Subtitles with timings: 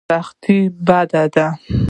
[0.09, 1.47] سختي بد دی.